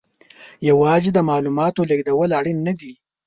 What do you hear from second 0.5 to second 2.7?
یوازې د معلوماتو لېږدول اړین